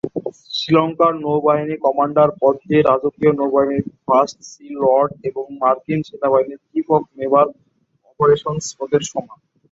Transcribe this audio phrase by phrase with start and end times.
[0.53, 7.47] শ্রীলঙ্কার নৌবাহিনীর কমান্ডার পদটি রাজকীয় নৌবাহিনীর ফার্স্ট সি লর্ড এবং মার্কিন নৌবাহিনীর চীফ অব নেভাল
[8.09, 9.39] অপারেশন্স পদের সমান।